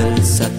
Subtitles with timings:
[0.00, 0.49] dal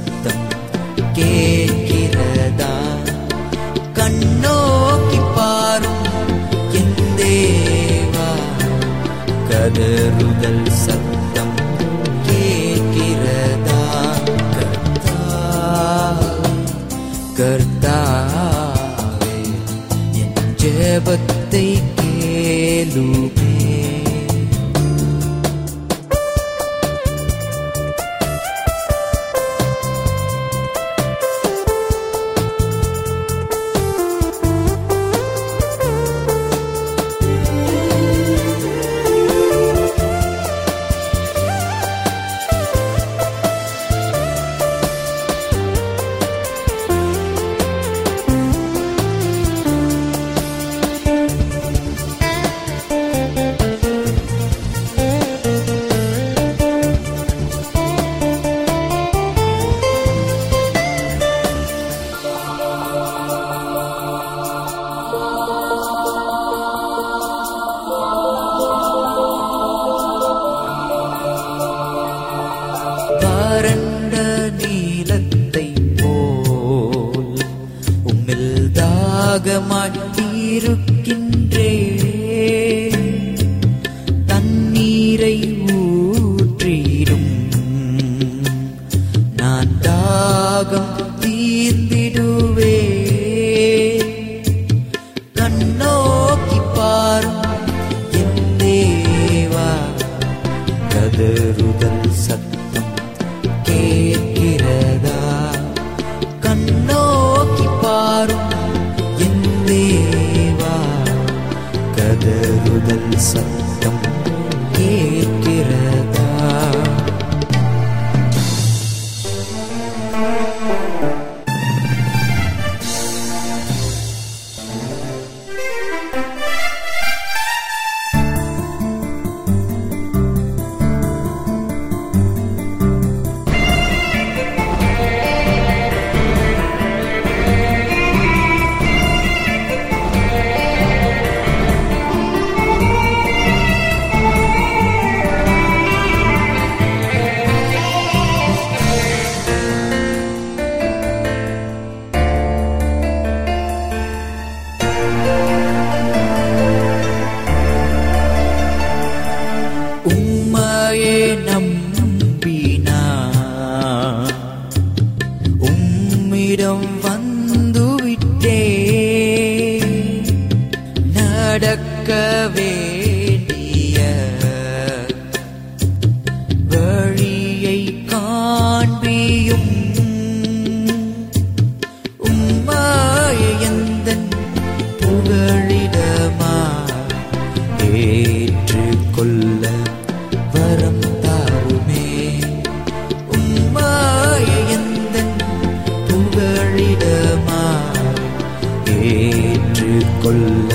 [199.92, 200.70] ஏற்றுக்கொள்ள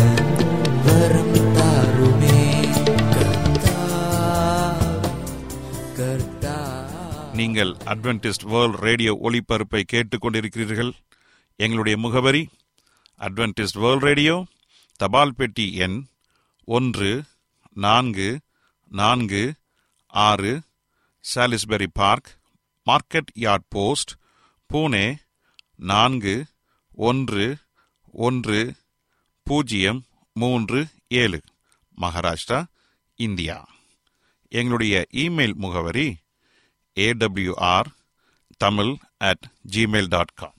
[0.86, 2.38] வரம் தாருமே
[7.32, 10.92] நீங்கள் அட்வென்டிஸ்ட் வேர்ல்ட் ரேடியோ ஒளிபரப்பை கேட்டுக்கொண்டிருக்கிறீர்கள்.
[11.56, 12.48] எங்களுடைய முகவரி
[13.20, 14.44] அட்வென்டிஸ்ட் வேர்ல்ட் ரேடியோ
[15.00, 15.98] தபால் பெட்டி எண்
[16.68, 17.22] ஒன்று
[17.72, 18.38] நான்கு
[18.90, 19.44] நான்கு
[20.06, 20.60] ஆறு
[21.34, 22.28] Salisbury Park
[22.86, 24.10] Market Yard post
[24.70, 25.06] Pune
[25.76, 26.44] நான்கு
[27.10, 27.56] ஒன்று
[28.26, 28.74] ஒன்று
[29.48, 31.40] பூஜ்ஜியம் மூன்று ஏழு.
[32.00, 32.64] மகாராஷ்டிரா
[33.16, 33.68] இந்தியா.
[34.48, 36.16] எங்களுடைய இமெயில் முகவரி
[36.96, 37.88] AWR
[38.56, 39.44] Tamil at
[39.74, 40.54] Gmail dot com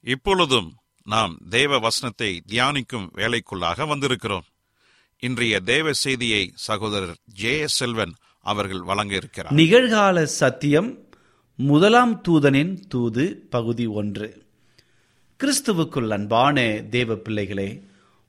[0.00, 0.74] இப்பொழுதும்
[1.04, 4.46] நாம் தேவ வசனத்தை தியானிக்கும் வேலைக்குள்ளாக வந்திருக்கிறோம்.
[5.18, 11.08] இன்றைய தேவ செய்தியை சகோதரர் ஜே செல்வன் அவர்கள் வழங்க இருக்கிறார் நிகழ்கால சத்தியம்
[11.56, 14.46] முதலாம் தூதனின் தூது பகுதி ஒன்று.
[15.40, 17.94] கிறிஸ்துவுக்குள் அன்பான தேவ பிள்ளைகளே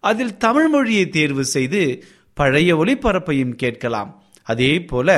[0.00, 2.04] அதில் தமிழ் மொழியை தேர்வு செய்து
[2.34, 4.22] பழைய ஒளிபரப்பையும் கேட்கலாம்.
[4.42, 5.08] அதே போல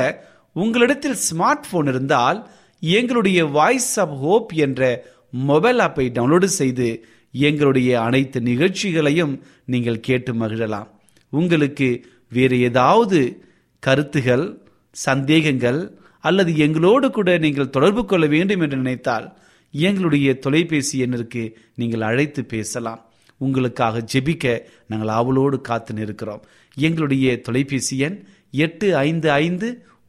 [0.53, 8.41] உங்களிடத்தில் ஸ்மார்ட் போன் இருந்தால் எங்களுடைய வாய்ஸ் ஆஃப் ஹோப் என்ற மொபைல் ஆப்பை டவுன்லோடு செய்து எங்களுடைய அனைத்து
[8.41, 10.89] நிகழ்ச்சிகளையும் நீங்கள் கேட்டு மகிழலாம்.
[11.29, 13.47] உங்களுக்கு வேறு ஏதாவது
[13.79, 14.45] கருத்துகள்
[14.91, 15.81] சந்தேகங்கள்
[16.21, 19.27] அல்லது எங்களோடு கூட நீங்கள் தொடர்பு கொள்ள வேண்டும் என்று நினைத்தால்
[19.71, 21.43] எங்களுடைய தொலைபேசி எண்ணிற்கு
[21.75, 23.12] நீங்கள் அழைத்து பேசலாம்.
[23.47, 24.47] உங்களுக்காக ஜெபிக்க
[24.91, 26.43] நாங்கள் அவளோடு காத்து நிற்கிறோம்.
[26.87, 28.19] எங்களுடைய தொலைபேசி எண்
[28.65, 29.69] எட்டு ஐந்து ஐந்து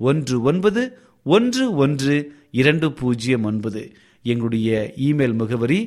[0.10, 0.82] ஒன்று ஒன்பது
[1.36, 2.16] ஒன்று ஒன்று
[2.62, 3.84] இரண்டு பூஜ்ஜியம் ஒன்பது.
[4.32, 4.70] எங்களுடைய
[5.08, 5.80] இமெயில் முகவரி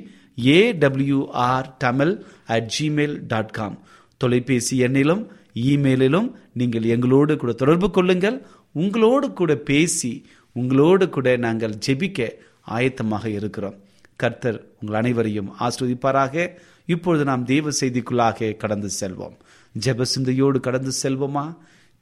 [0.57, 2.15] AWR Tamil
[2.55, 3.77] at Gmail dot com
[4.23, 5.23] தொலைபேசி எண்ணிலும்
[5.71, 6.29] இமெயிலிலும்
[6.61, 8.39] நீங்கள் எங்களோடு கூட தொடர்பு கொள்ளுங்கள்.
[8.83, 10.13] உங்களோடு கூட பேசி
[10.57, 12.29] உங்களோடு கூட நாங்கள் ஜெபிக்க
[12.77, 13.77] ஆயத்தமாக இருக்கிறோம்.
[14.23, 16.45] கர்த்தர் உங்கள் அனைவரையும் ஆஸ்ரதிப்பாராக
[16.87, 19.37] இப்பொழுது நாம் தேவ செய்திக்குள்ளாக கடந்து செல்வோம்.
[19.85, 21.57] ஜெப சிந்தையோடு கடந்து செல்வோமா?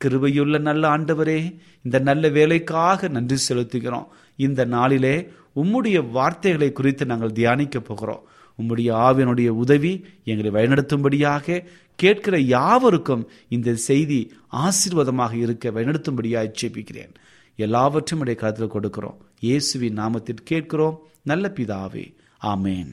[0.04, 4.06] கிருபையுள்ள நல்ல ஆண்டவரே இந்த நல்ல வேலைக்காக நன்றி செலுத்துகிறோம்.
[4.36, 8.22] இந்த நாளிலே உம்முடைய வார்த்தைகளை குறித்து நாங்கள் தியானிக்க போகிறோம்.
[8.62, 11.64] உம்முடைய ஆவினுடைய உதவி எங்களை வழிநடத்தும்படியாக
[11.96, 17.14] கேட்கிற யாவருக்கும் இந்த செய்தி ஆசீர்வாதமாக இருக்க வழிநடத்தும்படியாக ஜெபிக்கிறேன்.
[17.58, 19.16] எல்லாவற்றும் இடைய கருத்தில் கொடுக்கிறோம்.
[19.40, 20.98] இயேசுவின் நாமத்தில் கேட்கிறோம்.
[21.22, 22.92] நல்ல பிதாவே ஆமேன்.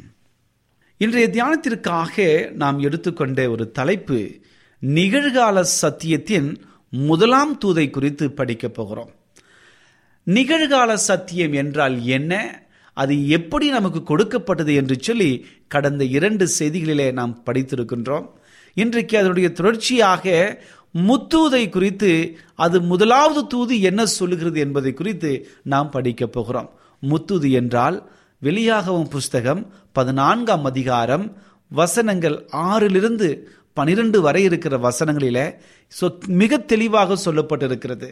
[1.01, 4.31] இன்றைய தியானத்திற்காக நாம் எடுத்துக்கொண்ட ஒரு தலைப்பு
[4.81, 6.55] நிகழ்கால சத்தியத்தின்
[6.89, 9.09] முதலாம் தூதை குறித்து படிக்கப் போகிறோம்.
[10.25, 12.63] நிகழ்கால சத்தியம் என்றால் என்ன?
[12.93, 18.27] அது எப்படி நமக்கு கொடுக்கப்பட்டது என்று சொல்லி கடந்த இரண்டு செய்திகளிலே நாம் படித்திருக்கின்றோம்.
[18.73, 20.59] இன்றைக்கு அதனுடைய தொடர்ச்சியாக
[21.07, 26.79] முத்தூதை குறித்து அது முதலாவது தூது என்ன சொல்லுகிறது என்பதை குறித்து நாம் படிக்கப் போகிறோம்.
[27.01, 28.11] முத்தூது என்றால்
[28.43, 31.37] வெளியாகவும் புஸ்தகம் பதினான்காம் அதிகாரம்
[31.69, 33.37] வசனங்கள் ஆறிலிருந்து
[33.73, 35.53] பனிரெண்டு வரை இருக்கிற வசனங்களில
[36.01, 38.09] சொ- மிக தெளிவாக சொல்லப்பட்டிருக்கிறது.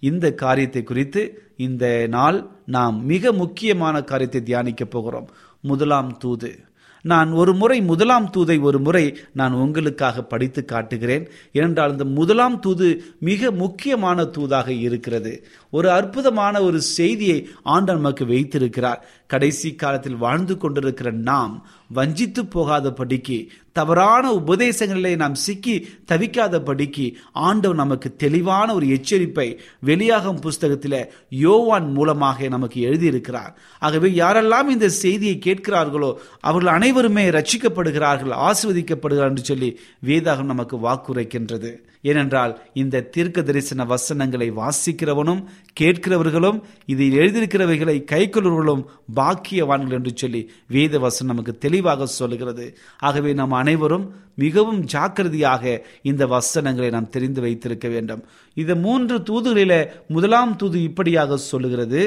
[0.00, 5.28] இந்த காரியத்தை குறித்து இந்த நாள் நாம் மிக முக்கியமான காரியத்தை தியானிக்க போகிறோம்.
[5.60, 6.58] முதலாம் தூது.
[7.02, 11.28] நான் ஒரு முறை முதலாம் தூதை ஒரு முறை நான் உங்களுக்காக படித்து காட்டுகிறேன்.
[11.52, 15.46] ஏனென்றால் இந்த முதலாம் தூது மிக முக்கியமான தூதாக இருக்கிறது.
[15.70, 19.06] ஒரு அற்புதமான ஒரு செய்தியை ஆண்டவர் நமக்கு வைத்திருக்கிறார்.
[19.32, 21.54] கடைசி காலத்தில் வாழ்ந்து கொண்டிருக்கிற நாம்
[21.98, 23.38] வஞ்சித்து போகாதபடிக்கு
[23.78, 25.74] தவறான உபதேசங்களிலே நாம் சிக்கி
[26.12, 27.06] தவிக்காதபடிக்கு
[27.46, 29.46] ஆண்டவர் நமக்கு தெளிவான ஒரு எச்சரிப்பை
[29.80, 30.98] வெளியாகும் புஸ்தகத்தில்
[31.44, 33.52] யோவான் மூலமாக நமக்கு எழுதியிருக்கிறார்.
[33.78, 36.10] ஆகவே யாரெல்லாம் இந்த செய்தியை கேட்கிறார்களோ
[36.40, 39.70] அவர்கள் அனைவருமே ரட்சிக்கப்படுகிறார்கள் ஆசிர்வதிக்கப்படுகிறார் என்று சொல்லி
[40.06, 41.72] வேதாகம் நமக்கு வாக்குரைக்கின்றது.
[42.02, 45.42] ஏனென்றால் இந்த தீர்க்க தரிசன வசனங்களை வாசிக்கிறவனும்
[45.80, 48.82] கேட்கிறவர்களும் இதில் எழுதியிருக்கிறவைகளை கைக்கொள்வர்களும்
[49.16, 52.66] பாக்கியவான்கள் என்று சொல்லி வேத வசனம் நமக்கு தெளிவாக சொல்லுகிறது.
[52.98, 58.24] ஆகவே நாம் அனைவரும் மிகவும் ஜாக்கிரதையாக இந்த வசனங்களை நாம் தெரிந்து வைத்திருக்க வேண்டும்.
[58.54, 62.02] இந்த மூன்று தூதுகளில முதலாம் தூது இப்படியாக சொல்லுகிறது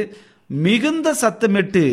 [0.47, 1.85] மிகுந்த சத்தமிட்டு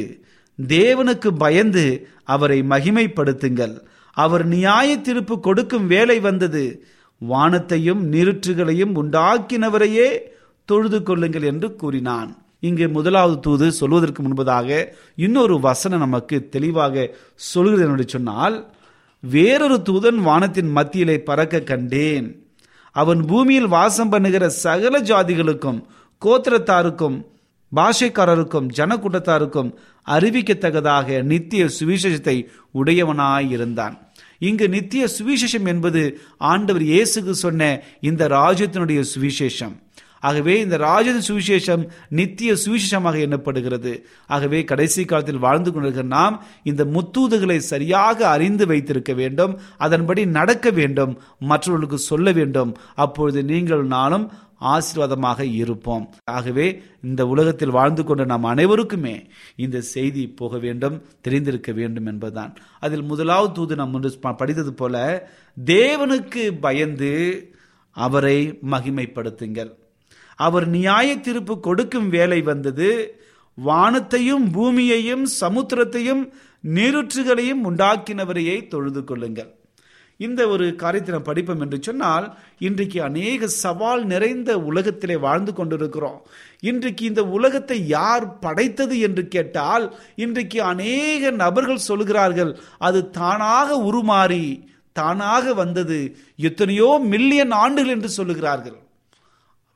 [0.59, 3.75] தேவனுக்கு பயந்து அவரை மகிமைப்படுத்துங்கள்.
[4.17, 6.65] அவர் நியாய தீர்ப்பு கொடுக்கும் வேலை வந்தது.
[7.31, 10.09] வானத்தையும் நீருற்றுகளையும் உண்டாக்கினவரையே
[10.69, 12.31] தொழுது கொள்ளுங்கள் என்று கூறினான்.
[12.61, 14.69] இங்கு முதலாவது தூது சொல்வதற்கு முன்பதாக
[15.17, 18.57] இன்னொரு வசனம் நமக்கு தெளிவாக சொல்கிறது என்று சொன்னால்
[19.21, 22.29] வேறொரு தூதன் வானத்தின் மத்தியிலே பறக்க கண்டேன்.
[22.97, 25.81] அவன் பூமியில் வாசம் பண்ணுகிற சகல ஜாதிகளுக்கும்
[26.23, 27.17] கோத்திரத்தாருக்கும்
[27.73, 29.71] பாஷைக்காரருக்கும் ஜனக்கூட்டத்தாருக்கும்
[30.07, 32.37] அறிவிக்கத்தக்கதாக நித்திய சுவிசேஷத்தை
[32.75, 33.95] உடையவனாயிருந்தான்
[34.49, 36.03] இங்கு நித்திய சுவிசேஷம் என்பது
[36.53, 37.69] ஆண்டவர் இயேசுக்கு சொன்ன
[38.01, 39.75] இந்த ராஜ்யத்தினுடைய சுவிசேஷம்.
[40.29, 43.93] ஆகவே இந்த ராஜத சுவிசேஷம் நித்திய சுவிசேஷமாக எண்ணப்படுகிறது.
[44.27, 46.37] ஆகவே கடைசி காலத்தில் வாழ்ந்து கொண்டிருக்கிற நாம்
[46.71, 52.73] இந்த முத்தூதுகளை சரியாக அறிந்து வைத்திருக்க வேண்டும் அதன்படி நடக்க வேண்டும் மற்றவர்களுக்கு சொல்ல வேண்டும்.
[52.95, 54.27] அப்பொழுது நீங்கள் நானும்
[54.73, 56.05] ஆசீர்வாதமாக இருப்போம்.
[56.31, 56.67] ஆகவே
[57.03, 59.15] இந்த உலகத்தில் வாழ்ந்து கொண்ட நாம் அனைவருக்குமே
[59.65, 62.53] இந்த செய்தி போக வேண்டும் தெரிந்திருக்க வேண்டும் என்பதுதான்.
[62.81, 64.97] அதில் முதலாவது தூது நாம் முன்பு படித்தது போல
[65.67, 67.13] தேவனுக்கு பயந்து
[67.97, 68.39] அவரை
[68.71, 69.73] மகிமைப்படுத்துங்கள்.
[70.45, 72.91] அவர் நியாய தீர்ப்பு கொடுக்கும் வேலை வந்தது.
[73.59, 76.23] வானத்தையும் பூமியையும் சமுத்திரத்தையும்
[76.65, 79.51] நீருற்றுகளையும் உண்டாக்கினவரையே தொழுது கொள்ளுங்கள்.
[80.21, 82.27] இந்த ஒரு காரியத்தை நாம் படிப்போம் என்று சொன்னால்
[82.67, 86.19] இன்றைக்கு அநேக சவால் நிறைந்த உலகத்திலே வாழ்ந்து கொண்டிருக்கிறோம்.
[86.71, 89.87] இன்றைக்கு இந்த உலகத்தை யார் படைத்தது என்று கேட்டால்
[90.25, 92.53] இன்றைக்கு அநேக நபர்கள் சொல்கிறார்கள்
[92.89, 94.45] அது தானாக உருமாறி
[94.97, 96.01] தானாக வந்தது.
[96.49, 98.79] எத்தனையோ மில்லியன் ஆண்டுகள் என்று சொல்லுகிறார்கள்.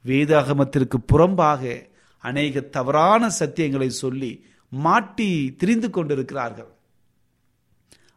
[0.06, 6.74] வேதாகமத்திற்கு புறம்பாக அநேக தவறான சத்தியங்களை சொல்லி மாட்டி திரிந்து கொண்டிருக்கிறார்கள்.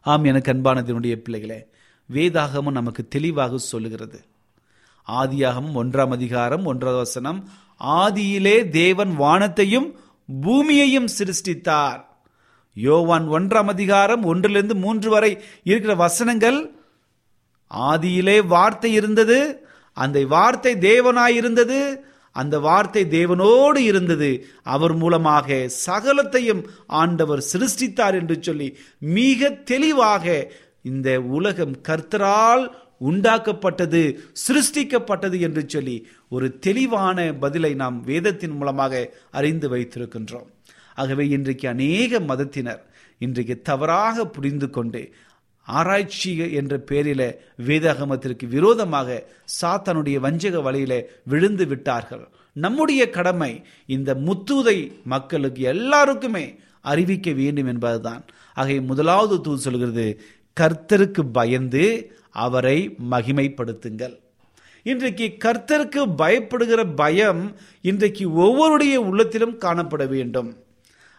[0.00, 1.66] ஆம் எனக்கு அன்பானதனுடைய பிள்ளைகளே
[2.12, 4.24] வேதாகமம் நமக்கு தெளிவாக சொல்லுகிறது.
[5.08, 7.48] ஆதியாகமம் ஒன்றாம் அதிகாரம் ஒன்றாவது வசனம்
[7.84, 9.98] ஆதியிலே தேவன் வானத்தையும்
[10.42, 12.00] பூமியையும் சிருஷ்டித்தார்.
[12.74, 16.78] யோவான் ஒன்றாம் அதிகாரம் ஒன்றிலிருந்து மூன்று வரை இருக்கிற வசனங்கள்
[17.74, 19.59] ஆதியிலே வார்த்தை இருந்தது
[20.02, 21.80] அந்த வார்த்தை தேவனாய் இருந்தது
[22.36, 24.28] அந்த வார்த்தை தேவனோடு இருந்தது.
[24.74, 25.48] அவர் மூலமாக
[25.86, 26.60] சகலத்தையும்
[27.02, 28.68] ஆண்டவர் சிருஷ்டித்தார் என்று சொல்லி
[29.16, 30.26] மிக தெளிவாக
[30.90, 32.64] இந்த உலகம் கர்த்தரால்
[33.08, 34.02] உண்டாக்கப்பட்டது
[34.44, 35.96] சிருஷ்டிக்கப்பட்டது என்று சொல்லி
[36.34, 39.02] ஒரு தெளிவான பதிலை நாம் வேதத்தின் மூலமாக
[39.38, 40.48] அறிந்து வைத்திருக்கின்றோம்.
[41.00, 42.82] ஆகவே இன்றைக்கு அநேக மதத்தினர்
[43.26, 45.02] இன்றைக்கு தவறாக புரிந்து கொண்டு
[45.78, 47.22] ஆராய்ச்சி என்ற பெயரில
[47.66, 49.08] வேதாகமத்திற்கு விரோதமாக
[49.60, 50.92] சாத்தானுடைய வஞ்சக வலையில
[51.24, 52.24] விழுந்து விட்டார்கள்.
[52.56, 53.52] நம்முடைய கடமை
[53.86, 56.44] இந்த முத்தூதை மக்களுக்கு எல்லாருக்குமே
[56.92, 58.22] அறிவிக்க வேண்டும் என்பதுதான்.
[58.54, 60.06] ஆகை முதலாவது தூது சொல்கிறது
[60.60, 61.84] கர்த்தருக்கு பயந்து
[62.44, 62.78] அவரை
[63.10, 64.16] மகிமைப்படுத்துங்கள்.
[64.82, 67.42] இன்றைக்கு கர்த்தருக்கு பயப்படுகிற பயம்
[67.82, 70.50] இன்றைக்கு ஒவ்வொருடைய உள்ளத்திலும் காணப்பட வேண்டும்.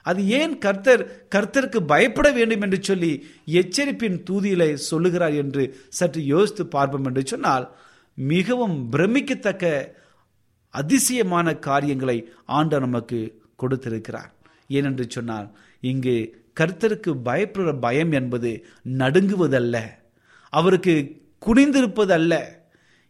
[0.03, 7.05] அது ஏன் கர்த்தர் கர்த்தருக்கு பயப்பட வேண்டும் என்று சொல்லி எச்சரிப்பின் தூதியிலே சொல்லுகிறார் என்று சற்று யோசித்து பார்ப்போம்
[7.05, 7.75] என்று சொன்னால்
[8.13, 9.96] மிகவும் பிரமிக்கத்தக்க
[10.70, 14.34] அதிசயமான காரியங்களை ஆண்டு நமக்கு கொடுத்திருக்கிறார்.
[14.70, 19.79] ஏனென்று சொன்னால் இங்கு கர்த்தருக்கு பயப்படுற பயம் என்பது நடுங்குவதல்ல.
[20.50, 22.41] அவருக்கு குனிந்திருப்பதல்ல.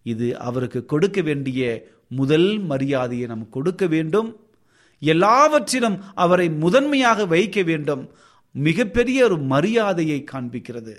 [0.04, 4.41] இது அவருக்கு கொடுக்க வேண்டிய முதல் மரியாதையை நாம் கொடுக்க வேண்டும்.
[5.02, 8.10] எல்லாவற்றிலும் அவரை முதன்மையாக வைக்க வேண்டும்.
[8.52, 10.96] மிகப்பெரிய ஒரு மரியாதையை காண்பிக்கிறது.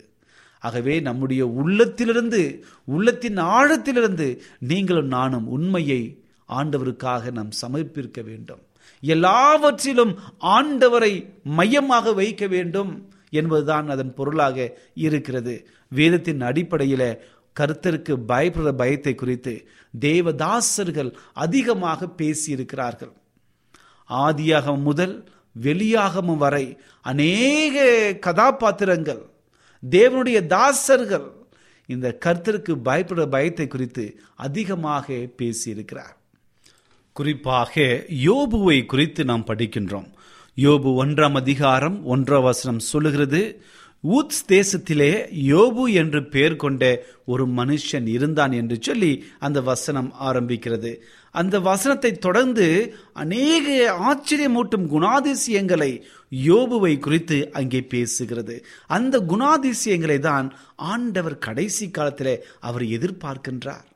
[0.61, 8.63] ஆகவே நம்முடைய உள்ளத்திலிருந்து உள்ளத்தின் ஆழத்திலிருந்து நீங்களும் நானும் உண்மையை ஆண்டவருக்காக நாம் சமர்ப்பிக்க வேண்டும்.
[9.01, 15.69] எல்லாவற்றிலும் ஆண்டவரை மையமாக வைக்க வேண்டும் என்பதுதான் அதன் பொருளாக இருக்கிறது.
[15.89, 17.25] வேதத்தின் அடிப்படையில்
[17.61, 19.69] கருத்தருக்கு பயப்படுற பயத்தை குறித்து
[20.01, 23.13] தேவதாசர்கள் அதிகமாக பேசியிருக்கிறார்கள்.
[24.09, 29.31] ஆதியாகம் முதல் வெளியாகமும் வரை அநேக கதாபாத்திரங்கள்
[29.91, 31.29] தேவனுடைய தாசர்கள்
[31.87, 36.17] இந்த கர்த்தருக்கு பயப்படுற பயத்தை குறித்து அதிகமாக பேசியிருக்கிறார்.
[37.13, 40.13] குறிப்பாக யோபுவை குறித்து நாம் படிக்கின்றோம்.
[40.57, 43.63] யோபு ஒன்றாம் அதிகாரம் ஒன்றாம் வசனம் சொல்லுகிறது
[44.05, 50.97] ஊத்ஸ் தேசத்திலே யோபு என்று பெயர் கொண்ட ஒரு மனுஷன் இருந்தான் என்று சொல்லி அந்த வசனம் ஆரம்பிக்கிறது.
[51.35, 53.67] அந்த வசனத்தை தொடர்ந்து அநேக
[54.09, 56.03] ஆச்சரியமூட்டும் குணாதிசயங்களை
[56.47, 58.57] யோபுவை குறித்து அங்கே பேசுகிறது.
[58.87, 63.87] அந்த குணாதிசயங்களை தான் ஆண்டவர் கடைசி காலத்தில் அவர் எதிர்பார்க்கின்றார்.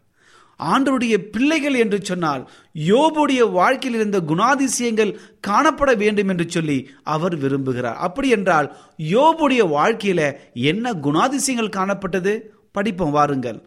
[0.61, 2.43] ஆண்டருடைய பிள்ளைகள் என்று சொன்னால்
[2.75, 5.12] யோபுடைய வாழ்க்கையில் இருந்த குணாதிசயங்கள்
[5.47, 7.99] காணப்பட வேண்டும் என்று சொல்லி அவர் விரும்புகிறார்.
[8.07, 10.21] அப்படி என்றால் யோபுடைய வாழ்க்கையில
[10.52, 12.35] என்ன குணாதிசயங்கள் காணப்பட்டது?
[12.73, 13.59] படிப்போம் வாருங்கள்.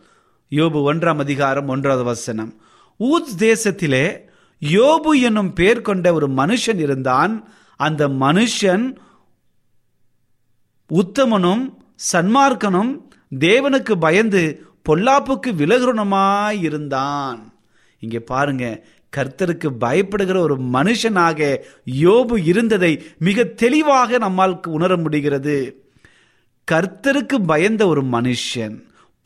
[0.51, 2.51] யோபு ஒன்றாம் அதிகாரம் ஒன்றாவது வசனம்.
[2.99, 4.05] ஊத் தேசத்திலே
[4.61, 7.49] யோபு என்னும் பெயர் கொண்ட ஒரு மனுஷன் இருந்தான்.
[7.75, 8.95] அந்த மனுஷன்
[10.93, 11.63] உத்தமனும்
[12.11, 12.91] சன்மார்க்கனும்
[13.39, 14.41] தேவனுக்கு பயந்து
[14.89, 17.53] பொல்லாப்புக்கு விலகுணமாய் இருந்தான்.
[17.99, 18.85] இங்கே பாருங்க
[19.17, 21.57] கர்த்தருக்கு பயப்படுகிற ஒரு மனுஷனாக
[22.01, 25.83] யோபு இருந்ததை மிக தெளிவாக நம்மால் உணர முடிகிறது.
[26.71, 28.75] கர்த்தருக்கு பயந்த ஒரு மனுஷன்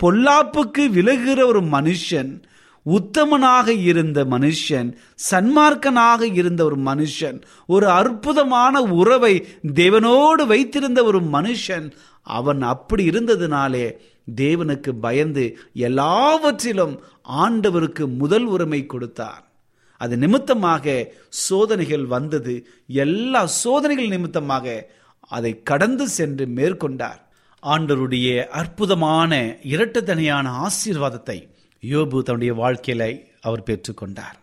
[0.04, 2.44] பொல்லாப்புக்கு விலகுகிற ஒரு மனுஷன்
[2.86, 4.98] உத்தமனாக இருந்த மனுஷன்
[5.32, 11.92] சன்மார்க்கனாக இருந்த ஒரு மனுஷன் ஒரு அற்புதமான உறவை தேவனோடு வைத்திருந்த ஒரு மனுஷன்
[12.22, 13.92] அவன் அப்படி இருந்ததினாலே
[14.36, 19.52] தேவனுக்கு பயந்து எல்லாவற்றிலும் ஆண்டவருக்கு முதல் உரிமை கொடுத்தார்
[19.98, 20.86] அது நிமித்தமாக
[21.30, 22.68] சோதனைகள் வந்தது.
[22.88, 27.22] எல்லா சோதனைகள் நிமித்தமாக அதை கடந்து சென்று மேற்கொண்டார்.
[27.64, 31.53] ஆண்டவருடைய அற்புதமான இரட்டத்தனையான ஆசீர்வாதத்தை
[31.90, 33.04] யோபு தன்னுடைய வாழ்க்கையில
[33.42, 34.38] அவர் பெற்றுக்கொண்டார்.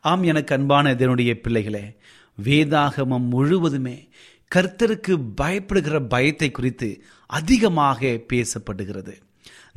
[0.00, 1.84] ஆம் எனக்கு அன்பான இதனுடைய பிள்ளைகளே
[2.44, 4.08] வேதாகமம் முழுவதுமே
[4.54, 9.14] கர்த்தருக்கு பயப்படுகிற பயத்தை குறித்து அதிகமாக பேசப்படுகிறது.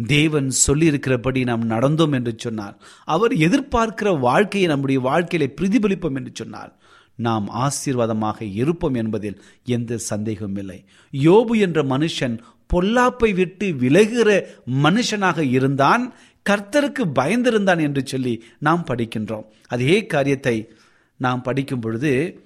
[0.08, 2.78] தேவன் சொல்லியிருக்கிறபடி நாம் நடந்தோம் என்று சொன்னார்.
[3.06, 6.78] அவர் எதிர்பார்க்கிற வாழ்க்கையை நம்முடைய வாழ்க்கையில பிரதிபலிப்போம் என்று சொன்னார்.
[7.16, 10.86] நாம் ஆசீர்வாதமாக இருப்போம் என்பதில் எந்த சந்தேகமும் இல்லை.
[11.12, 12.40] யோபு என்ற மனுஷன்
[12.74, 14.42] பொல்லாப்பை விட்டு விலகுகிற
[14.84, 16.14] மனுஷனாக இருந்தான்.
[16.46, 19.46] கர்த்தருக்கு பயந்திருந்தான் என்று சொல்லி நாம் படிக்கின்றோம்.
[19.68, 20.70] அதே காரியத்தை
[21.18, 22.42] நாம் படிக்கும் பொழுது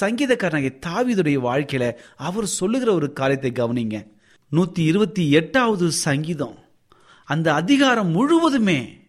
[0.00, 4.06] சங்கீதக்காரனாகிய தாவிதுடைய வாழ்க்கையில அவர் சொல்லுகிற ஒரு காரியத்தை கவனிங்க.
[4.52, 6.58] நூத்தி இருபத்தி எட்டாவது சங்கீதம்.
[7.24, 9.00] அந்த அதிகாரம் முழுவதுமே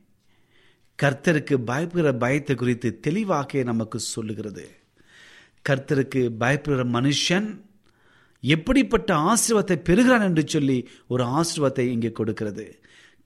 [1.04, 4.66] கர்த்தருக்கு பயப்படுகிற பயத்தை குறித்து தெளிவாக நமக்கு சொல்லுகிறது.
[5.70, 7.62] கர்த்தருக்கு பயப்படுகிற மனுஷன்
[8.40, 12.80] எப்படிப்பட்ட ஆசீர்வாதத்தை பெறுகிறான் என்று சொல்லி ஒரு ஆசீர்வாதத்தை இங்கே கொடுக்கிறது.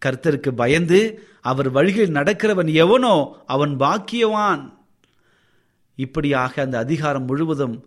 [0.05, 0.99] கர்த்தருக்கு பயந்து
[1.41, 4.63] அவர் வழியில் நடக்கிறவன் எவனோ அவன் பாக்கியவான்.
[5.95, 7.85] இப்படியாக அந்த அதிகாரம் முழுவதும்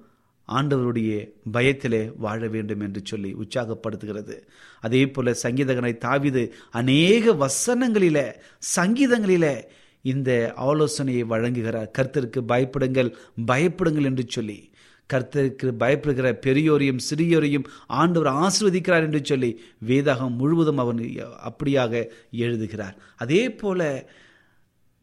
[0.49, 1.11] ஆண்டவருடைய
[1.53, 4.37] பயத்திலே வாழ வேண்டும் என்று சொல்லி உற்சாகப்படுத்துகிறது.
[4.81, 8.35] அதே போல சங்கீதகனை தாவிது அநேக வசனங்களில
[8.77, 9.63] சங்கீதங்களில
[10.03, 11.89] இந்த ஆலோசனையை வழங்குகிறார்.
[11.99, 13.15] கர்த்தருக்கு பயப்படுங்கள்
[13.47, 14.71] பயப்படுங்கள் என்று சொல்லி.
[15.13, 19.51] கர்த்தருக்கு பயப்படுகிற பெரியோரையும் சிறியோரையும் ஆண்டவர் ஆசிர்வதிக்கிறார் என்று சொல்லி
[19.87, 21.01] வேதாகம் முழுவதும் அவன்
[21.49, 21.93] அப்படியாக
[22.31, 22.97] எழுதுகிறார்.
[23.17, 24.09] அதே போல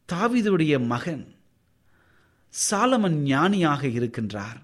[0.09, 1.25] தாவிதுடைய மகன்
[2.53, 4.59] சாலமன் ஞானியாக இருக்கின்றார்.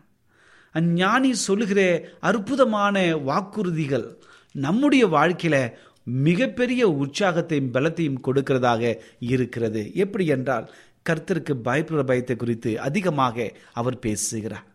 [0.72, 1.82] அஞ்ஞானி சொல்லுகிற
[2.20, 4.08] அற்புதமான வாக்குறுதிகள்
[4.56, 5.58] நம்முடைய வாழ்க்கையில
[6.04, 8.84] மிகப்பெரிய உற்சாகத்தையும் பலத்தையும் கொடுக்கிறதாக
[9.20, 9.82] இருக்கிறது.
[9.96, 10.66] எப்படி என்றால்
[11.10, 14.68] கர்த்தருக்கு பயப்படுற பயத்தை குறித்து அதிகமாக அவர் பேசுகிறார்.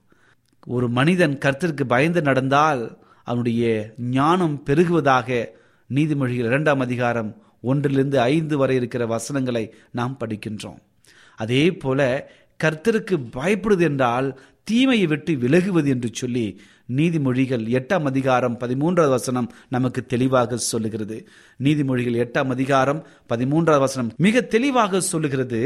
[0.68, 5.46] ஒரு மனிதன் கர்த்தருக்கு பயந்து நடந்தால் அவனுடைய ஞானம் பெருகுவதாக
[5.94, 10.78] நீதிமொழிகள் இரண்டாம் அதிகாரம் ஒன்றிலிருந்து ஐந்து வரை இருக்கிற வசனங்களை நாம் படிக்கின்றோம்.
[11.36, 12.30] அதே போல
[12.64, 16.60] கர்த்தருக்கு பயப்படுது என்றால் தீமையை விட்டு விலகுவது என்று சொல்லி
[16.96, 21.28] நீதிமொழிகள் எட்டாம் அதிகாரம் பதிமூன்றாவது வசனம் நமக்கு தெளிவாக சொல்லுகிறது.
[21.62, 25.60] நீதிமொழிகள் எட்டாம் அதிகாரம் பதிமூன்றாவது வசனம் மிக தெளிவாக சொல்லுகிறது.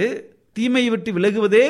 [0.52, 1.66] தீமையை விட்டு விலகுவதே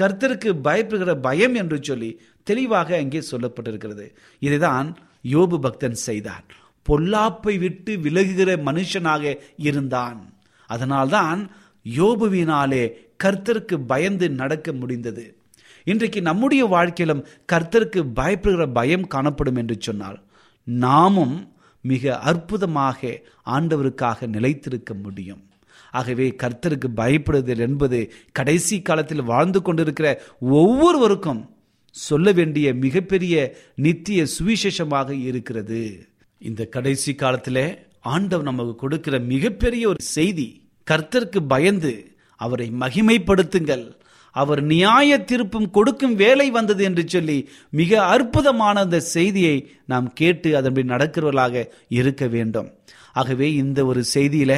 [0.00, 4.14] கர்த்தருக்கு பயப்படுகிற பயம் என்று சொல்லி தெளிவாக அங்கே சொல்லப்பட்டிருக்கிறது.
[4.40, 6.44] இதைதான் யோபு பக்தன் செய்தான்.
[6.88, 10.34] பொல்லாப்பை விட்டு விலகுகிற மனுஷனாக இருந்தான்.
[10.66, 11.50] அதனால்தான்
[11.96, 12.90] யோபுவினாலே
[13.24, 15.36] கர்த்தருக்கு பயந்து நடக்க முடிந்தது.
[15.84, 20.22] இன்றைக்கு நம்முடைய வாழ்க்கையிலும் கர்த்தருக்கு பயப்படுகிற பயம் காணப்படும் என்று சொன்னால்
[20.64, 25.42] நாமும் மிக அற்புதமாக ஆண்டவருக்காக நிலைத்திருக்க முடியும்.
[25.90, 31.53] ஆகவே கர்த்தருக்கு பயப்படுதல் என்பது கடைசி காலத்தில் வாழ்ந்து கொண்டிருக்கிற ஒவ்வொருவருக்கும்
[31.94, 33.34] சொல்ல வேண்டிய மிகப்பெரிய
[33.84, 35.82] நித்திய சுவிசேஷமாக இருக்கிறது.
[36.40, 37.64] இந்த கடைசி காலத்தில்
[38.14, 40.48] ஆண்டவர் நமக்கு கொடுக்கிற மிகப்பெரிய ஒரு செய்தி
[40.86, 41.92] கர்த்தருக்கு பயந்து
[42.40, 43.84] அவரை மகிமைப்படுத்துங்கள்.
[44.36, 47.38] அவர் நியாய திருப்பும் கொடுக்கும் வேலை வந்தது என்று சொல்லி
[47.80, 49.56] மிக அற்புதமான அந்த செய்தியை
[49.92, 51.64] நாம் கேட்டு அதன்படி நடக்கிறவர்களாக
[51.98, 52.68] இருக்க வேண்டும்.
[53.20, 54.52] ஆகவே இந்த ஒரு செய்தியில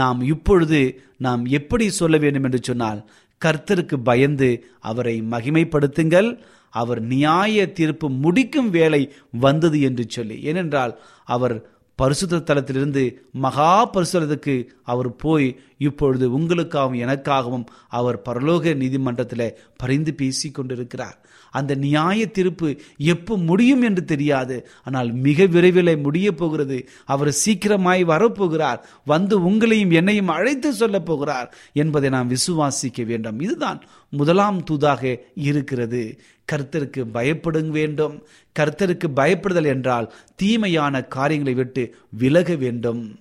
[0.00, 0.80] நாம் இப்பொழுது
[1.26, 3.00] நாம் எப்படி சொல்ல வேண்டும் என்று சொன்னால்
[3.44, 6.38] கர்த்தருக்கு பயந்து அவரை மகிமைப்படுத்துங்கள்.
[6.70, 10.42] அவர் நியாய தீர்ப்பு முடிக்கும் வேலை வந்தது என்று சொல்லி.
[10.42, 20.14] ஏனென்றால் அவர் பரிசுத்த தலத்திலிருந்து மகா பரிசுத்தத்துக்கு அவர் போய் இப்பொழுது உங்களுக்காகவும் எனக்காகவும் அவர் பரலோக நீதிமன்றத்தில் பரிந்து
[20.14, 21.18] பேசி கொண்டிருக்கிறார்
[21.50, 24.68] அந்த நியாய தீர்ப்பு எப்போ முடியும் என்று தெரியாது.
[24.84, 26.88] ஆனால் மிக விரைவில் முடிய போகிறது.
[27.04, 28.78] அவர் சீக்கிரமாய் வரப்போகிறார்.
[29.04, 33.40] வந்து உங்களையும் என்னையும் அழைத்து சொல்ல போகிறார் என்பதை நாம் விசுவாசிக்க வேண்டும்.
[33.40, 36.18] இதுதான் முதலாம் தூதாக இருக்கிறது.
[36.52, 38.22] கர்த்தருக்கு பயப்படுங்க வேண்டும்.
[38.58, 43.18] கர்த்தருக்கு பயப்படுதல் என்றால் தீமையான காரியங்களை விட்டு விலக வேண்டும்.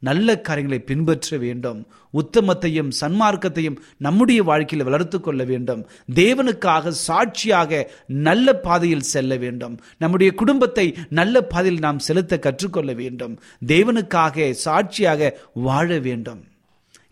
[0.00, 1.86] நல்ல காரியங்களை பின்பற்ற வேண்டும்.
[2.12, 5.86] உத்தமத்தையும் சன்மார்க்கத்தையும் நம்முடைய வாழ்க்கையில் வளர்த்து கொள்ள வேண்டும்.
[6.14, 9.80] தேவனுக்காக சாட்சியாக நல்ல பாதையில் செல்ல வேண்டும்.
[9.98, 13.40] நம்முடைய குடும்பத்தை நல்ல பாதையில் நாம் செலுத்த கற்றுக்கொள்ள வேண்டும்.
[13.66, 16.44] தேவனுக்காக சாட்சியாக வாழ வேண்டும்.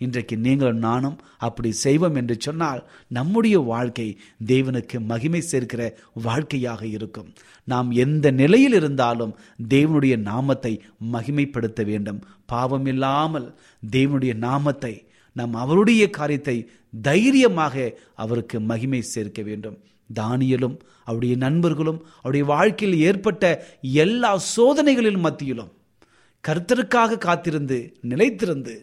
[0.04, 2.80] இன்றைக்கு நீங்களும் நானும் அப்படி செய்வோம் என்று சொன்னால்
[3.18, 4.06] நம்முடைய வாழ்க்கை
[4.46, 5.82] தேவனுக்கு மகிமை சேர்க்கிற
[6.26, 7.28] வாழ்க்கையாக இருக்கும்.
[7.68, 9.34] நாம் எந்த நிலையில் இருந்தாலும்
[9.68, 10.72] தேவனுடைய நாமத்தை
[11.14, 12.20] மகிமைப்படுத்த வேண்டும்.
[12.46, 13.48] பாவம் இல்லாமல்
[13.82, 14.94] தேவனுடைய நாமத்தை
[15.36, 16.56] நாம் அவருடைய காரியத்தை
[17.02, 17.76] தைரியமாக
[18.14, 19.78] அவருக்கு மகிமை சேர்க்க வேண்டும்.
[20.10, 20.76] தானியலும்
[21.08, 23.44] அவருடைய நண்பர்களும் அவருடைய வாழ்க்கையில் ஏற்பட்ட
[24.04, 25.72] எல்லா சோதனைகளின் மத்தியிலும்
[26.44, 27.78] கர்த்தருக்காக காத்திருந்து
[28.10, 28.74] நிலைத்திருந்து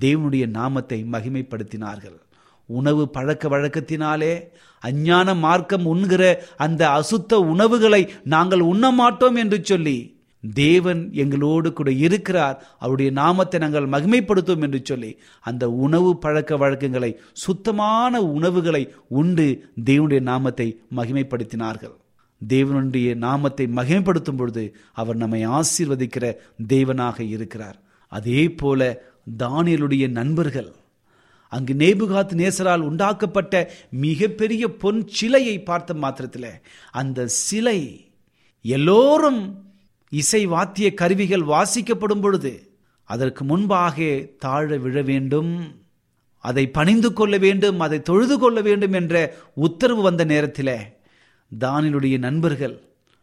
[0.00, 2.18] தேவனுடைய நாமத்தை மகிமைப்படுத்தினார்கள்.
[2.68, 4.34] உணவு பழக்க வழக்கத்தினாலே
[4.82, 6.22] அஞ்ஞான மார்க்கம் உண்கிற
[6.56, 9.96] அந்த அசுத்த உணவுகளை நாங்கள் உண்ண மாட்டோம் என்று சொல்லி
[10.44, 18.22] தேவன் எங்களோடு கூட இருக்கிறார் அவருடைய நாமத்தை நாங்கள் மகிமைப்படுத்தும் என்று சொல்லி அந்த உணவு பழக்க வழக்கங்களை சுத்தமான
[18.22, 18.82] உணவுகளை
[19.20, 19.46] உண்டு
[19.84, 21.96] தேவனுடைய நாமத்தை மகிமைப்படுத்தினார்கள்.
[22.40, 26.34] தேவனுடைய நாமத்தை மகிமைப்படுத்தும் பொழுது அவர் நம்மை ஆசீர்வதிக்கிற
[26.68, 27.78] தேவனாக இருக்கிறார்.
[28.08, 28.80] அதே போல
[29.38, 30.72] தானியலுடைய நண்பர்கள்.
[31.48, 36.60] அங்கு நேபுகாத் நேசரால் உண்டாக்கப்பட்ட மிகப்பெரிய பொன் சிலையை பார்த்த மாத்திரத்தில்
[36.90, 38.10] அந்த சிலை
[38.62, 39.64] எல்லோரும்
[40.08, 42.70] இசை வாத்திய கருவிகள் வாசிக்கப்படும் பொழுது
[43.04, 45.82] அதற்கு முன்பாக தாழ விழ வேண்டும்
[46.38, 50.76] அதை பணிந்து கொள்ள வேண்டும் அதை தொழுது கொள்ள வேண்டும் என்ற உத்தரவு வந்த நேரத்தில்
[51.60, 52.80] தானிலுடைய நண்பர்கள்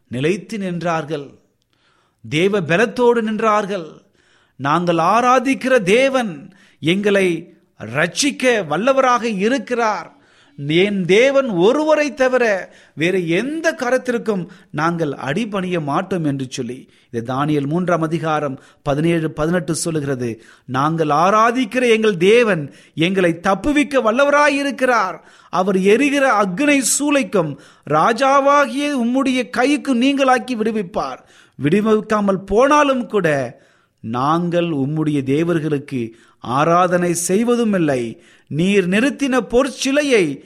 [0.08, 1.38] நிலைத்து நின்றார்கள்.
[2.28, 4.02] தேவ பலத்தோடு நின்றார்கள்.
[4.56, 10.20] நாங்கள் ஆராதிக்கிற தேவன் எங்களை ரட்சிக்க வல்லவராக இருக்கிறார்.
[10.68, 18.02] என் தேவன் ஒருவரை தவிர வேறு எந்த கரத்திற்கும் நாங்கள் அடிபணிய மாட்டோம் என்று சொல்லி இது தானியல் மூன்றாம்
[18.02, 20.42] அதிகாரம் பதினேழு பதினெட்டு சொல்லுகிறது.
[20.66, 25.16] நாங்கள் ஆராதிக்கிற எங்கள் தேவன் எங்களை தப்புவிக்க வல்லவராயிருக்கிறார்
[25.50, 27.58] அவர் எரிகிற அக்னை சூளைக்கும்
[27.90, 31.18] ராஜாவாகிய உம்முடைய கைக்கு நீங்களாக்கி விடுவிப்பார்.
[31.62, 33.28] விடுவிக்காமல் போனாலும் கூட
[34.02, 40.42] நாங்கள் உம்முடைய தேவர்களுக்கு ஆராதனை செய்வதுமில்லை நீர் நிறுத்தின பொற்சிலையை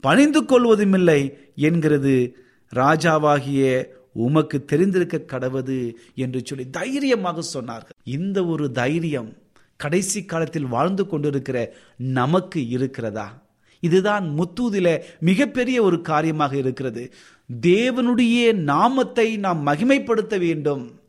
[0.00, 2.36] பணிந்து கொள்வதுமில்லை என்கிறது.
[2.74, 7.96] ராஜாவாகிய உமக்கு தெரிந்திருக்க கடவது என்று சொல்லி தைரியமாக சொன்னார்கள்.
[8.04, 9.32] இந்த ஒரு தைரியம்
[9.76, 13.44] கடைசி காலத்தில் வாழ்ந்து கொண்டிருக்கிற நமக்கு இருக்கிறதா?
[13.80, 17.12] இதுதான் முத்தூதில மிகப்பெரிய ஒரு காரியமாக இருக்கிறது.
[17.60, 21.00] தேவனுடைய நாமத்தை நாம் மகிமைப்படுத்த வேண்டும்.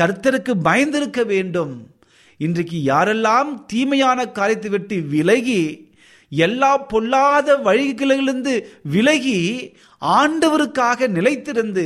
[0.00, 1.72] கர்த்தருக்கு பயந்திருக்க வேண்டும்.
[2.40, 5.90] இன்றைக்கு யாரெல்லாம் தீமையான காரியத்தை விட்டு விலகி
[6.32, 8.52] எல்லா பொல்லாத வழிகளிலிருந்து
[8.94, 9.38] விலகி
[10.02, 11.84] ஆண்டவருக்காக நிலைத்திருந்து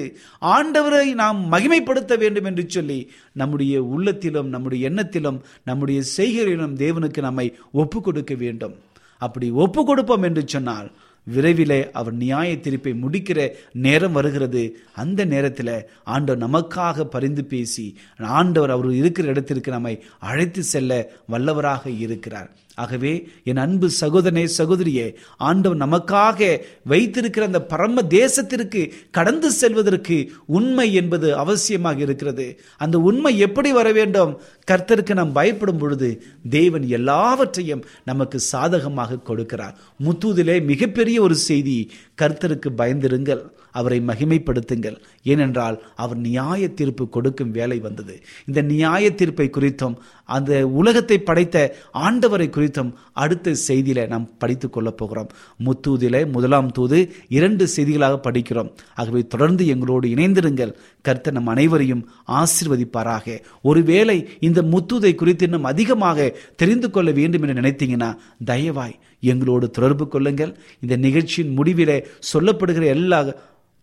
[0.55, 2.99] ஆண்டவரை நாம் மகிமைப்படுத்த வேண்டும் என்று சொல்லி
[3.33, 8.77] நம்முடைய உள்ளத்திலும் நம்முடைய எண்ணத்திலும் நம்முடைய செய்கையிலும் தேவனுக்கு நம்மை ஒப்பு கொடுக்க வேண்டும்.
[9.23, 10.88] அப்படி ஒப்பு கொடுப்போம் என்று சொன்னால்
[11.35, 14.62] விரைவிலே அவர் நியாய தீர்ப்பை முடிக்கிற நேரம் வருகிறது.
[14.95, 22.51] அந்த நேரத்தில் ஆண்டவர் நமக்காக பரிந்து பேசி ஆண்டவர் அவர் இருக்கிற இடத்திற்கு நம்மை அழைத்து செல்ல வல்லவராக இருக்கிறார்.
[22.77, 23.12] ஆகவே
[23.45, 31.99] என் அன்பு சகோதரனே சகோதரியே ஆண்டவர் நமக்காக வைத்திருக்கிற அந்த பரம தேசத்திற்கு கடந்து செல்வதற்கு உண்மை என்பது அவசியமாக
[31.99, 32.61] இருக்கிறது.
[32.77, 34.41] அந்த உண்மை எப்படி வர வேண்டும்?
[34.71, 39.77] கர்த்தருக்கு நாம் பயப்படும் பொழுது தேவன் எல்லாவற்றையும் நமக்கு சாதகமாக கொடுக்கிறார்.
[40.05, 41.91] முத்துதிலே மிகப்பெரிய ஒரு செய்தி
[42.23, 43.43] கர்த்தருக்கு பயந்திருங்கள்.
[43.81, 44.97] அவரை மகிமைப்படுத்துங்கள்.
[45.23, 48.15] ஏனென்றால் அவர் நியாய தீர்ப்பு கொடுக்கும் வேலை வந்தது.
[48.47, 51.57] இந்த நியாய தீர்ப்பை குறித்தும் அந்த உலகத்தை படைத்த
[51.95, 55.31] ஆண்டவரை குறித்தும் அடுத்த செய்தியில நாம் படித்துக் கொள்ளப் போகிறோம்.
[55.65, 58.71] முத்தூதில முதலாம் தூது இரண்டு செய்திகளாக படிக்கிறோம்.
[58.95, 60.73] ஆகவே தொடர்ந்து எங்களோடு இணைந்திருங்கள்.
[61.03, 63.41] கர்த்தர் நம் அனைவரையும் ஆசிர்வதிப்பாராக.
[63.62, 68.11] ஒருவேளை இந்த முத்தூதை குறித்து இன்னும் அதிகமாக தெரிந்து கொள்ள வேண்டும் என்று நினைத்தீங்கன்னா
[68.47, 70.53] தயவாய் எங்களோடு தொடர்பு கொள்ளுங்கள்.
[70.81, 71.99] இந்த நிகழ்ச்சியின் முடிவிலே
[72.33, 73.21] சொல்லப்படுகிற எல்லா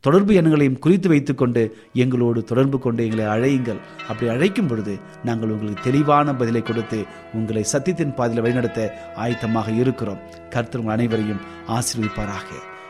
[0.05, 1.61] தொடர்பு எண்களையும் குறித்து வைத்துக்கொண்டு
[1.93, 3.79] எங்களோடு தொடர்பு கொண்டு எங்களை அழையுங்கள்.
[4.07, 8.79] அப்படி அழைக்கும் பொழுது நாங்கள் உங்களுக்கு தெளிவான பதிலை கொடுத்து உங்களை சத்தியத்தின் பாதையில் வழிநடத்த
[9.15, 10.19] ஆயத்தமாக இருக்கிறோம்.
[10.49, 12.49] கர்த்தர் உங்கள் அனைவரையும் ஆசீர்விப்பாராக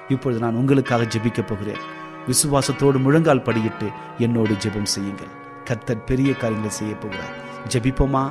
[0.09, 1.81] இப்பொழுது நான் உங்களுக்காக ஜெபிக்கப் போகிறேன்.
[2.27, 5.31] விசுவாசத்தோடு முழங்கால் படியிட்டு என்னோடு ஜெபம் செய்யுங்கள்.
[5.63, 7.33] கர்த்தர் பெரிய காரியங்களை செய்ய போகிறார்.
[7.73, 8.23] ஜெபிப்போமா?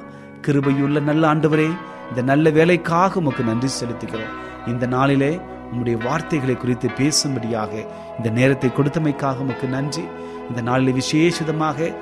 [0.47, 1.71] கிருபையுள்ள நல்ல ஆண்டவரே
[2.09, 4.33] இந்த நல்ல வேலைக்காக உமக்கு நன்றி செலுத்துகிறோம்.
[4.67, 5.41] இந்த நாளிலே
[5.73, 7.73] உம்முடைய வார்த்தைகளை குறித்து பேசும்படியாக
[8.19, 10.05] இந்த நேரத்தை கொடுத்தமைக்காக உமக்கு நன்றி.
[10.49, 11.93] இந்த நாளில் விசேஷிதமாக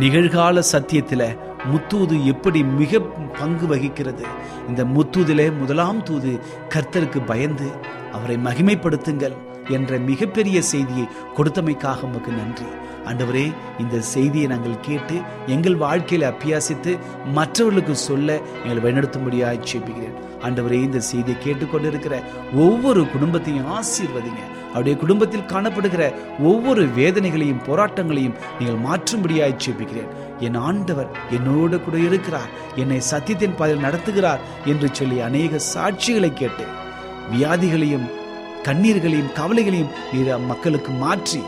[0.00, 1.28] நிகழ்கால சத்தியத்தில்
[1.70, 3.00] முத்தூது எப்படி மிக
[3.38, 4.24] பங்கு வகிக்கிறது.
[4.68, 6.32] இந்த முத்தூதிலே முதலாம் தூது
[6.74, 7.68] கர்த்தருக்கு பயந்து
[8.16, 9.36] அவரை மகிமைப்படுத்துங்கள்
[9.76, 12.68] என்ற மிகப்பெரிய செய்தியை கொடுத்தமைக்காக உமக்கு நன்றி.
[13.08, 13.44] ஆண்டவரே
[13.82, 15.16] இந்த செய்தியை நாங்கள் கேட்டு
[15.54, 16.92] எங்கள் வாழ்க்கையில் அபியாசித்து
[17.38, 20.18] மற்றவர்களுக்கு சொல்ல எங்களை வழிநடத்தும்படியாக ஜெபிக்கிறேன்.
[20.46, 22.14] ஆண்டவரே இந்த செய்தியை கேட்டுக்கொண்டிருக்கிற
[22.64, 24.42] ஒவ்வொரு குடும்பத்தையும் ஆசீர்வதிங்க.
[24.72, 26.02] அவருடைய குடும்பத்தில் காணப்படுகிற
[26.50, 30.12] ஒவ்வொரு வேதனைகளையும் போராட்டங்களையும் நீங்கள் மாற்றும்படியாய் ஜெபிக்கிறேன்.
[30.46, 32.52] என் ஆண்டவர் என்னோடு கூட இருக்கிறார்.
[32.82, 36.66] என்னை சத்தியத்தின் பாதையில் நடத்துகிறார் என்று சொல்லி அநேக சாட்சிகளை கேட்டு
[37.32, 38.06] வியாதிகளையும்
[38.68, 41.42] கண்ணீர்களையும் கவலைகளையும் நீர் மக்களுக்கு மாற்றி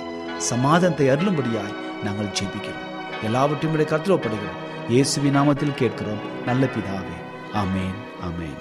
[0.50, 2.88] சமாதானத்தை அருளும்படியாய் நாங்கள் ஜெபிக்கிறோம்.
[3.28, 4.60] எல்லாவற்றையும் விட கருத்துவப்படுகிறோம்
[4.92, 6.22] இயேசுவி நாமத்தில் கேட்கிறோம்.
[6.50, 7.16] நல்ல பிதாவே.
[7.62, 8.60] அமேன் அமேன்